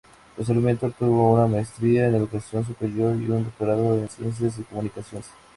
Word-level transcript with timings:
Posteriormente 0.35 0.83
obtuvo 0.87 1.33
una 1.33 1.45
maestría 1.45 2.07
en 2.07 2.15
educación 2.15 2.65
superior 2.65 3.15
y 3.21 3.29
un 3.29 3.43
doctorado 3.43 3.99
en 3.99 4.09
ciencias 4.09 4.57
y 4.57 4.63
comunicaciones. 4.63 5.29